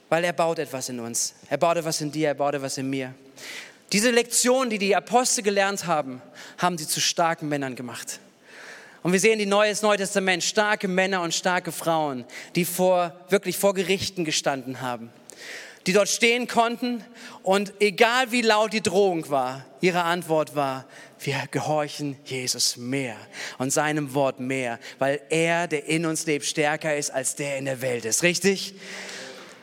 [0.10, 1.36] Weil er baut etwas in uns.
[1.50, 3.13] Er baut etwas in dir, er baut etwas in mir.
[3.91, 6.22] Diese Lektion, die die Apostel gelernt haben,
[6.58, 8.19] haben sie zu starken Männern gemacht.
[9.01, 13.13] Und wir sehen die Neue, das Neue Testament, starke Männer und starke Frauen, die vor,
[13.29, 15.09] wirklich vor Gerichten gestanden haben.
[15.88, 17.03] Die dort stehen konnten
[17.41, 20.85] und egal wie laut die Drohung war, ihre Antwort war,
[21.21, 23.15] wir gehorchen Jesus mehr
[23.57, 27.65] und seinem Wort mehr, weil er, der in uns lebt, stärker ist als der in
[27.65, 28.23] der Welt ist.
[28.23, 28.73] Richtig?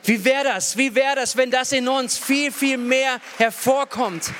[0.03, 0.77] Wie wäre das?
[0.77, 4.31] Wie wäre das, wenn das in uns viel, viel mehr hervorkommt?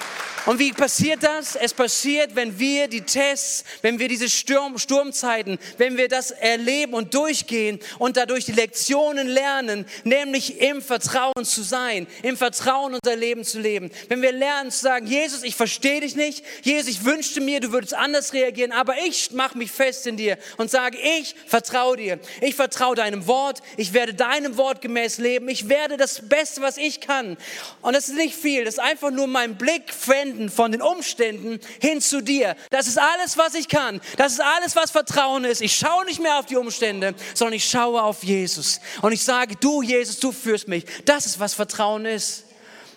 [0.47, 1.57] Und wie passiert das?
[1.57, 6.93] Es passiert, wenn wir die Tests, wenn wir diese Sturm, Sturmzeiten, wenn wir das erleben
[6.93, 13.17] und durchgehen und dadurch die Lektionen lernen, nämlich im Vertrauen zu sein, im Vertrauen unser
[13.17, 13.91] Leben zu leben.
[14.07, 17.73] Wenn wir lernen zu sagen, Jesus, ich verstehe dich nicht, Jesus, ich wünschte mir, du
[17.73, 22.19] würdest anders reagieren, aber ich mache mich fest in dir und sage, ich vertraue dir,
[22.39, 26.77] ich vertraue deinem Wort, ich werde deinem Wort gemäß leben, ich werde das Beste, was
[26.77, 27.35] ich kann.
[27.81, 30.81] Und das ist nicht viel, das ist einfach nur mein Blick wenden wenden von den
[30.81, 32.55] Umständen hin zu dir.
[32.69, 34.01] Das ist alles, was ich kann.
[34.17, 35.61] Das ist alles, was Vertrauen ist.
[35.61, 38.79] Ich schaue nicht mehr auf die Umstände, sondern ich schaue auf Jesus.
[39.01, 40.85] Und ich sage, du Jesus, du führst mich.
[41.05, 42.45] Das ist, was Vertrauen ist.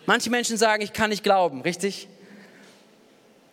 [0.06, 2.08] Manche Menschen sagen, ich kann nicht glauben, richtig?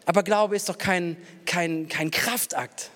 [0.05, 2.91] Aber Glaube ist doch kein, kein, kein Kraftakt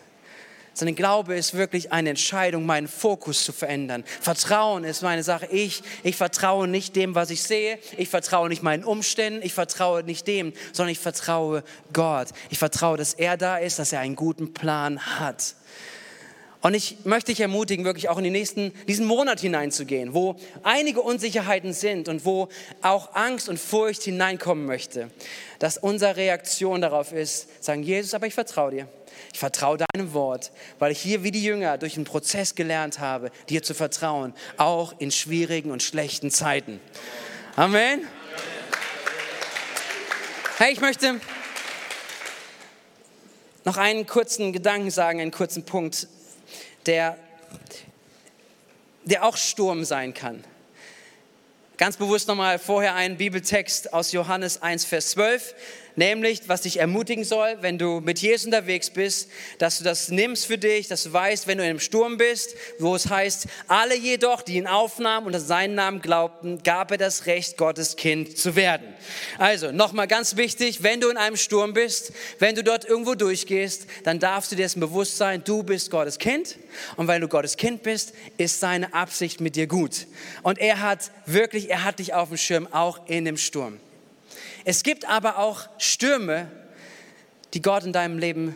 [0.73, 4.03] sondern Glaube ist wirklich eine Entscheidung, meinen Fokus zu verändern.
[4.21, 5.47] Vertrauen ist meine Sache.
[5.47, 7.77] Ich, ich vertraue nicht dem, was ich sehe.
[7.97, 9.41] Ich vertraue nicht meinen Umständen.
[9.43, 12.29] Ich vertraue nicht dem, sondern ich vertraue Gott.
[12.49, 15.55] Ich vertraue, dass er da ist, dass er einen guten Plan hat.
[16.62, 21.02] Und ich möchte dich ermutigen, wirklich auch in den nächsten, diesen Monat hineinzugehen, wo einige
[21.02, 22.50] Unsicherheiten sind und wo
[22.84, 25.10] auch Angst und Furcht hineinkommen möchte.
[25.58, 28.88] Dass unsere Reaktion darauf ist, sagen, Jesus, aber ich vertraue dir.
[29.34, 33.32] Ich vertraue deinem Wort, weil ich hier wie die Jünger durch den Prozess gelernt habe,
[33.50, 36.80] dir zu vertrauen, auch in schwierigen und schlechten Zeiten.
[37.56, 38.02] Amen.
[40.58, 41.19] Hey, ich möchte
[43.65, 46.08] noch einen kurzen Gedanken sagen, einen kurzen Punkt,
[46.85, 47.17] der,
[49.03, 50.43] der auch Sturm sein kann.
[51.77, 55.55] Ganz bewusst nochmal vorher einen Bibeltext aus Johannes 1, Vers 12
[55.95, 60.45] nämlich was dich ermutigen soll, wenn du mit Jesus unterwegs bist, dass du das nimmst
[60.45, 63.95] für dich, dass du weißt, wenn du in einem Sturm bist, wo es heißt, alle
[63.95, 68.38] jedoch, die ihn aufnahmen und an seinen Namen glaubten, gab er das Recht, Gottes Kind
[68.38, 68.88] zu werden.
[69.38, 73.88] Also, nochmal ganz wichtig, wenn du in einem Sturm bist, wenn du dort irgendwo durchgehst,
[74.04, 76.58] dann darfst du dir dessen bewusst sein, du bist Gottes Kind
[76.95, 80.08] und weil du Gottes Kind bist, ist seine Absicht mit dir gut.
[80.43, 83.80] Und er hat wirklich, er hat dich auf dem Schirm, auch in dem Sturm.
[84.65, 86.49] Es gibt aber auch Stürme,
[87.54, 88.56] die Gott in deinem Leben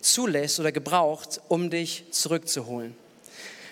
[0.00, 2.96] zulässt oder gebraucht, um dich zurückzuholen.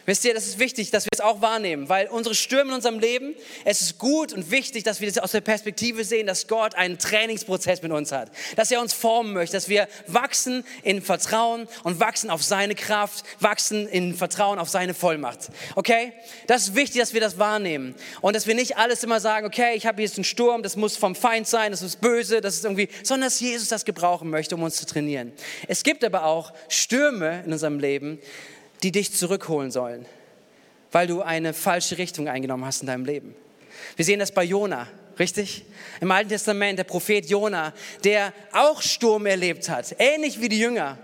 [0.07, 2.99] Wisst ihr, das ist wichtig, dass wir es auch wahrnehmen, weil unsere Stürme in unserem
[2.99, 6.75] Leben, es ist gut und wichtig, dass wir das aus der Perspektive sehen, dass Gott
[6.75, 11.67] einen Trainingsprozess mit uns hat, dass er uns formen möchte, dass wir wachsen in Vertrauen
[11.85, 15.49] und wachsen auf seine Kraft, wachsen in Vertrauen auf seine Vollmacht.
[15.75, 16.13] Okay?
[16.47, 19.75] Das ist wichtig, dass wir das wahrnehmen und dass wir nicht alles immer sagen, okay,
[19.75, 22.65] ich habe jetzt einen Sturm, das muss vom Feind sein, das ist böse, das ist
[22.65, 25.33] irgendwie, sondern dass Jesus das gebrauchen möchte, um uns zu trainieren.
[25.67, 28.19] Es gibt aber auch Stürme in unserem Leben,
[28.85, 30.05] die dich zurückholen sollen,
[30.93, 33.35] weil du eine falsche Richtung eingenommen hast in deinem Leben.
[33.97, 34.87] Wir sehen das bei Jona,
[35.19, 35.65] richtig?
[36.01, 37.73] Im Alten Testament, der Prophet Jona,
[38.05, 40.99] der auch Sturm erlebt hat, ähnlich wie die Jünger.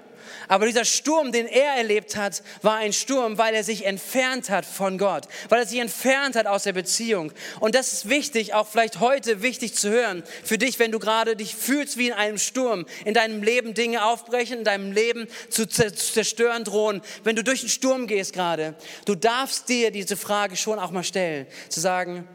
[0.51, 4.67] Aber dieser Sturm, den er erlebt hat, war ein Sturm, weil er sich entfernt hat
[4.67, 7.31] von Gott, weil er sich entfernt hat aus der Beziehung.
[7.61, 11.37] Und das ist wichtig, auch vielleicht heute wichtig zu hören für dich, wenn du gerade
[11.37, 15.69] dich fühlst wie in einem Sturm, in deinem Leben Dinge aufbrechen, in deinem Leben zu
[15.69, 17.01] zerstören drohen.
[17.23, 21.05] Wenn du durch den Sturm gehst gerade, du darfst dir diese Frage schon auch mal
[21.05, 22.27] stellen, zu sagen,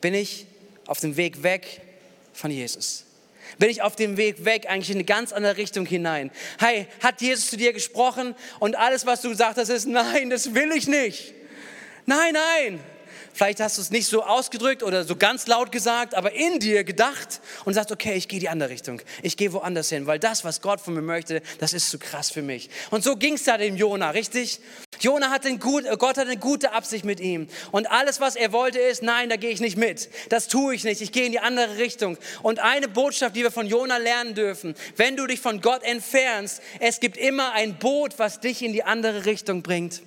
[0.00, 0.46] bin ich
[0.86, 1.80] auf dem Weg weg
[2.32, 3.07] von Jesus?
[3.58, 6.30] Bin ich auf dem Weg weg, eigentlich in eine ganz andere Richtung hinein.
[6.58, 10.54] Hey, hat Jesus zu dir gesprochen und alles, was du gesagt hast, ist, nein, das
[10.54, 11.34] will ich nicht.
[12.06, 12.80] Nein, nein.
[13.38, 16.82] Vielleicht hast du es nicht so ausgedrückt oder so ganz laut gesagt, aber in dir
[16.82, 19.00] gedacht und sagst, okay, ich gehe die andere Richtung.
[19.22, 22.32] Ich gehe woanders hin, weil das, was Gott von mir möchte, das ist zu krass
[22.32, 22.68] für mich.
[22.90, 24.58] Und so ging es da dem Jona, richtig?
[24.98, 27.46] Jona hat einen gut, Gott hat eine gute Absicht mit ihm.
[27.70, 30.10] Und alles, was er wollte, ist, nein, da gehe ich nicht mit.
[30.30, 31.00] Das tue ich nicht.
[31.00, 32.18] Ich gehe in die andere Richtung.
[32.42, 36.60] Und eine Botschaft, die wir von Jona lernen dürfen, wenn du dich von Gott entfernst,
[36.80, 40.02] es gibt immer ein Boot, was dich in die andere Richtung bringt.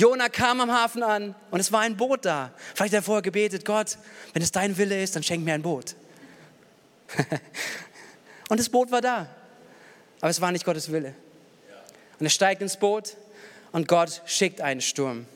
[0.00, 2.52] Jona kam am Hafen an und es war ein Boot da.
[2.74, 3.98] Vielleicht hat er vorher gebetet, Gott,
[4.32, 5.94] wenn es dein Wille ist, dann schenk mir ein Boot.
[8.48, 9.28] und das Boot war da.
[10.22, 11.14] Aber es war nicht Gottes Wille.
[12.18, 13.14] Und er steigt ins Boot
[13.72, 15.26] und Gott schickt einen Sturm.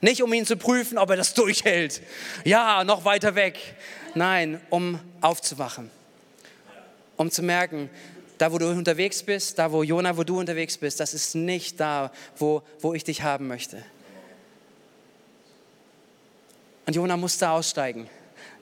[0.00, 2.00] Nicht um ihn zu prüfen, ob er das durchhält.
[2.44, 3.58] Ja, noch weiter weg.
[4.14, 5.90] Nein, um aufzuwachen.
[7.18, 7.90] Um zu merken,
[8.38, 11.78] da wo du unterwegs bist, da wo Jona, wo du unterwegs bist, das ist nicht
[11.78, 13.84] da, wo, wo ich dich haben möchte.
[16.88, 18.08] Und Jona musste aussteigen.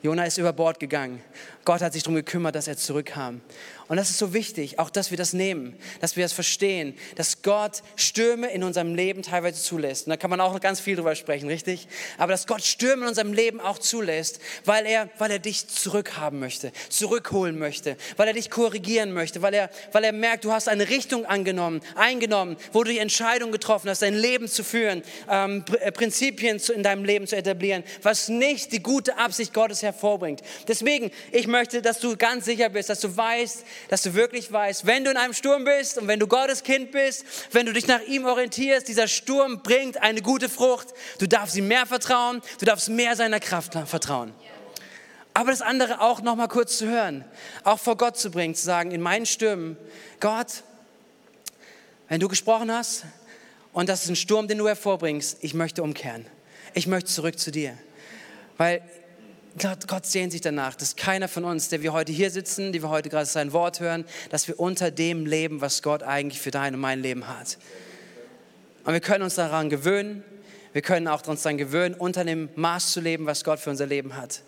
[0.03, 1.23] Jona ist über Bord gegangen.
[1.67, 3.41] Gott hat sich darum gekümmert, dass er zurückkam.
[3.89, 7.43] Und das ist so wichtig, auch dass wir das nehmen, dass wir das verstehen, dass
[7.43, 10.07] Gott Stürme in unserem Leben teilweise zulässt.
[10.07, 11.89] Und da kann man auch noch ganz viel drüber sprechen, richtig?
[12.19, 16.39] Aber dass Gott Stürme in unserem Leben auch zulässt, weil er, weil er dich zurückhaben
[16.39, 20.69] möchte, zurückholen möchte, weil er dich korrigieren möchte, weil er, weil er merkt, du hast
[20.69, 25.65] eine Richtung angenommen, eingenommen, wo du die Entscheidung getroffen hast, dein Leben zu führen, ähm,
[25.81, 30.43] äh, Prinzipien in deinem Leben zu etablieren, was nicht die gute Absicht Gottes hervorbringt.
[30.69, 34.87] Deswegen, ich möchte, dass du ganz sicher bist, dass du weißt, dass du wirklich weißt,
[34.87, 37.87] wenn du in einem Sturm bist und wenn du Gottes Kind bist, wenn du dich
[37.87, 40.89] nach ihm orientierst, dieser Sturm bringt eine gute Frucht.
[41.19, 44.33] Du darfst ihm mehr vertrauen, du darfst mehr seiner Kraft vertrauen.
[45.35, 47.25] Aber das andere auch noch mal kurz zu hören,
[47.63, 49.77] auch vor Gott zu bringen, zu sagen, in meinen Stürmen,
[50.19, 50.63] Gott,
[52.09, 53.05] wenn du gesprochen hast
[53.73, 56.27] und das ist ein Sturm, den du hervorbringst, ich möchte umkehren.
[56.73, 57.77] Ich möchte zurück zu dir.
[58.57, 58.81] Weil
[59.59, 62.83] Gott, Gott sehnt sich danach, dass keiner von uns, der wir heute hier sitzen, die
[62.83, 66.51] wir heute gerade sein Wort hören, dass wir unter dem leben, was Gott eigentlich für
[66.51, 67.57] dein und mein Leben hat.
[68.85, 70.23] Und wir können uns daran gewöhnen.
[70.75, 73.87] Wir können auch uns daran gewöhnen, unter dem Maß zu leben, was Gott für unser
[73.87, 74.43] Leben hat.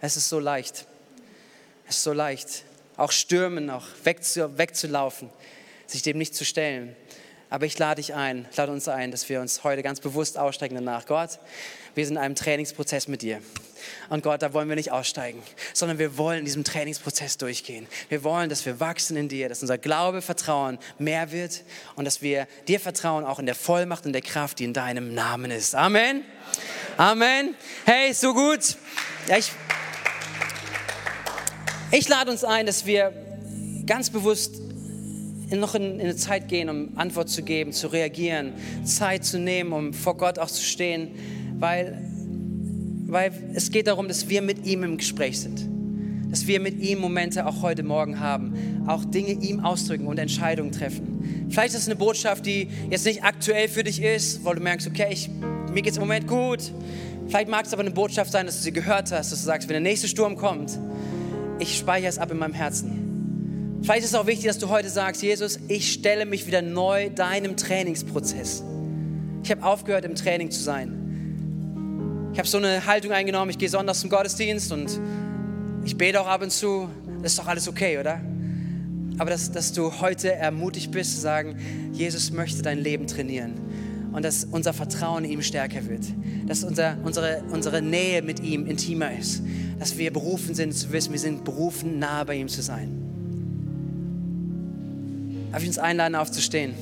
[0.00, 0.86] Es ist so leicht.
[1.86, 2.64] Es ist so leicht.
[2.96, 5.28] Auch Stürmen noch wegzu, wegzulaufen,
[5.86, 6.96] sich dem nicht zu stellen.
[7.50, 10.74] Aber ich lade dich ein, lade uns ein, dass wir uns heute ganz bewusst ausstrecken
[10.74, 11.06] danach.
[11.06, 11.38] Gott,
[11.94, 13.40] wir sind in einem Trainingsprozess mit dir.
[14.08, 17.86] Und Gott, da wollen wir nicht aussteigen, sondern wir wollen in diesem Trainingsprozess durchgehen.
[18.08, 21.62] Wir wollen, dass wir wachsen in dir, dass unser Glaube, Vertrauen mehr wird
[21.96, 25.14] und dass wir dir vertrauen, auch in der Vollmacht und der Kraft, die in deinem
[25.14, 25.74] Namen ist.
[25.74, 26.22] Amen.
[26.96, 27.54] Amen.
[27.84, 28.76] Hey, so gut.
[29.36, 29.52] Ich,
[31.90, 33.12] ich lade uns ein, dass wir
[33.86, 34.60] ganz bewusst
[35.50, 38.54] noch in eine Zeit gehen, um Antwort zu geben, zu reagieren,
[38.84, 41.10] Zeit zu nehmen, um vor Gott auch zu stehen,
[41.58, 41.98] weil
[43.06, 45.68] weil es geht darum, dass wir mit ihm im Gespräch sind.
[46.30, 50.72] Dass wir mit ihm Momente auch heute Morgen haben, auch Dinge ihm ausdrücken und Entscheidungen
[50.72, 51.46] treffen.
[51.48, 54.88] Vielleicht ist es eine Botschaft, die jetzt nicht aktuell für dich ist, weil du merkst,
[54.88, 55.30] okay, ich,
[55.72, 56.72] mir geht es im Moment gut.
[57.28, 59.68] Vielleicht mag es aber eine Botschaft sein, dass du sie gehört hast, dass du sagst,
[59.68, 60.78] wenn der nächste Sturm kommt,
[61.60, 63.80] ich speichere es ab in meinem Herzen.
[63.82, 67.10] Vielleicht ist es auch wichtig, dass du heute sagst, Jesus, ich stelle mich wieder neu
[67.10, 68.64] deinem Trainingsprozess.
[69.44, 71.03] Ich habe aufgehört, im Training zu sein.
[72.34, 75.00] Ich habe so eine Haltung eingenommen, ich gehe sonntags zum Gottesdienst und
[75.84, 76.88] ich bete auch ab und zu.
[77.22, 78.20] Das ist doch alles okay, oder?
[79.18, 81.56] Aber dass, dass du heute ermutigt bist zu sagen,
[81.92, 83.52] Jesus möchte dein Leben trainieren.
[84.10, 86.06] und dass unser Vertrauen in ihm stärker wird,
[86.46, 89.40] dass unser, unsere, unsere Nähe mit ihm intimer ist,
[89.78, 93.00] dass wir berufen sind zu wissen, wir sind berufen, nah bei ihm zu sein.
[95.52, 96.74] Darf ich uns einladen, aufzustehen?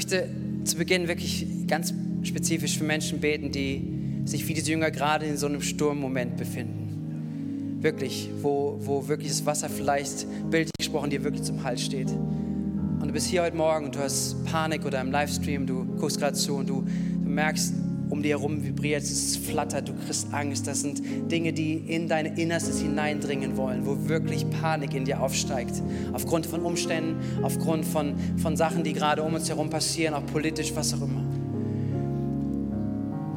[0.00, 0.30] Möchte
[0.64, 1.92] zu Beginn wirklich ganz
[2.22, 7.76] spezifisch für Menschen beten, die sich wie diese Jünger gerade in so einem Sturmmoment befinden.
[7.82, 12.08] Wirklich, wo, wo wirklich das Wasser vielleicht bildlich gesprochen dir wirklich zum Hals steht.
[12.08, 16.18] Und du bist hier heute Morgen und du hast Panik oder im Livestream, du guckst
[16.18, 16.86] gerade zu und du,
[17.22, 17.74] du merkst,
[18.10, 20.66] um dir herum vibriert, es flattert, du kriegst Angst.
[20.66, 21.00] Das sind
[21.30, 25.80] Dinge, die in dein Innerstes hineindringen wollen, wo wirklich Panik in dir aufsteigt.
[26.12, 30.72] Aufgrund von Umständen, aufgrund von, von Sachen, die gerade um uns herum passieren, auch politisch,
[30.74, 31.22] was auch immer.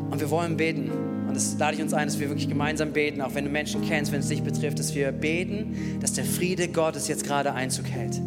[0.10, 0.92] Und wir wollen beten.
[1.28, 3.82] Und das lade ich uns ein, dass wir wirklich gemeinsam beten, auch wenn du Menschen
[3.88, 7.88] kennst, wenn es dich betrifft, dass wir beten, dass der Friede Gottes jetzt gerade Einzug
[7.88, 8.22] hält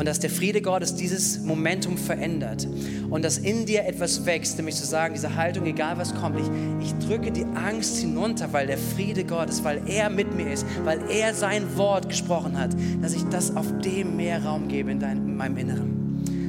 [0.00, 2.66] und dass der Friede Gottes dieses Momentum verändert
[3.10, 6.46] und dass in dir etwas wächst, nämlich zu sagen, diese Haltung, egal was kommt, ich,
[6.82, 11.02] ich drücke die Angst hinunter, weil der Friede Gottes, weil er mit mir ist, weil
[11.10, 12.70] er sein Wort gesprochen hat,
[13.02, 15.99] dass ich das auf dem mehr Raum gebe in, dein, in meinem Inneren.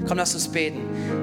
[0.07, 0.79] Komm, lass uns beten.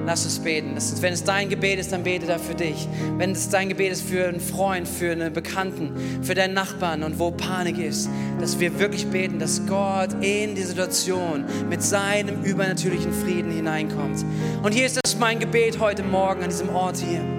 [0.06, 0.76] Lass uns beten.
[0.76, 2.88] Ist, wenn es dein Gebet ist, dann bete da für dich.
[3.16, 7.18] Wenn es dein Gebet ist für einen Freund, für einen Bekannten, für deinen Nachbarn und
[7.18, 8.08] wo Panik ist,
[8.40, 14.24] dass wir wirklich beten, dass Gott in die Situation mit seinem übernatürlichen Frieden hineinkommt.
[14.62, 17.37] Und hier ist das mein Gebet heute Morgen an diesem Ort hier.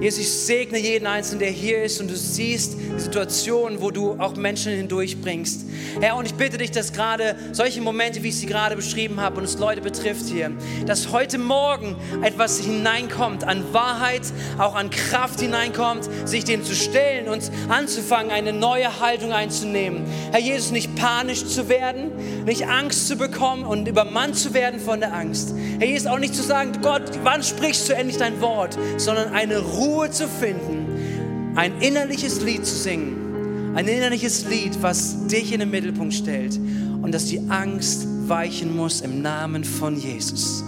[0.00, 4.12] Jesus, ich segne jeden Einzelnen, der hier ist und du siehst die Situation, wo du
[4.12, 5.66] auch Menschen hindurchbringst.
[6.00, 9.38] Herr, und ich bitte dich, dass gerade solche Momente, wie ich sie gerade beschrieben habe
[9.38, 10.52] und es Leute betrifft hier,
[10.86, 14.22] dass heute Morgen etwas hineinkommt an Wahrheit,
[14.58, 20.04] auch an Kraft hineinkommt, sich dem zu stellen und anzufangen, eine neue Haltung einzunehmen.
[20.30, 25.00] Herr Jesus, nicht panisch zu werden, nicht Angst zu bekommen und übermannt zu werden von
[25.00, 25.54] der Angst.
[25.80, 29.58] Herr Jesus, auch nicht zu sagen, Gott, wann sprichst du endlich dein Wort, sondern eine
[29.58, 35.60] Ruhe Ruhe zu finden, ein innerliches Lied zu singen, ein innerliches Lied, was dich in
[35.60, 36.58] den Mittelpunkt stellt
[37.00, 40.62] und dass die Angst weichen muss im Namen von Jesus.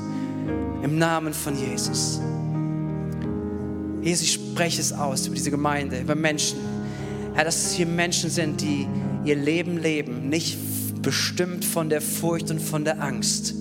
[0.82, 2.20] Im Namen von Jesus.
[4.00, 6.58] Jesus, ich spreche es aus über diese Gemeinde, über Menschen.
[7.34, 8.86] Herr, dass es hier Menschen sind, die
[9.24, 10.56] ihr Leben leben, nicht
[11.02, 13.54] bestimmt von der Furcht und von der Angst,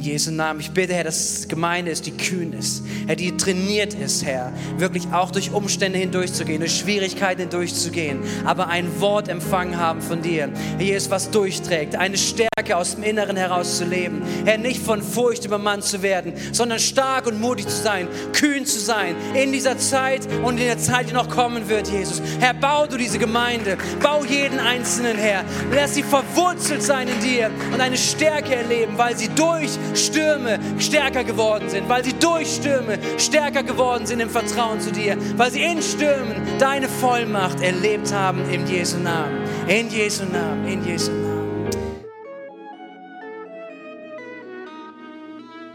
[0.00, 0.60] Jesu Namen.
[0.60, 5.08] Ich bitte, Herr, dass Gemeinde ist, die kühn ist, Herr, die trainiert ist, Herr, wirklich
[5.12, 10.50] auch durch Umstände hindurchzugehen, durch Schwierigkeiten hindurchzugehen, aber ein Wort empfangen haben von dir.
[10.78, 14.22] Herr Jesus, was durchträgt, eine Stärke aus dem Inneren heraus zu leben.
[14.44, 18.78] Herr, nicht von Furcht übermannt zu werden, sondern stark und mutig zu sein, kühn zu
[18.78, 22.22] sein in dieser Zeit und in der Zeit, die noch kommen wird, Jesus.
[22.40, 25.44] Herr, bau du diese Gemeinde, bau jeden Einzelnen, Herr.
[25.72, 31.24] Lass sie verwurzelt sein in dir und eine Stärke erleben, weil sie durch Stürme stärker
[31.24, 35.62] geworden sind, weil sie durch Stürme stärker geworden sind im Vertrauen zu dir, weil sie
[35.62, 39.42] in Stürmen deine Vollmacht erlebt haben in Jesu Namen.
[39.68, 41.24] In Jesu Namen, in Jesu Namen.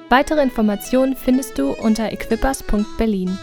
[0.10, 3.38] Weitere Informationen findest du unter equippers.berlin.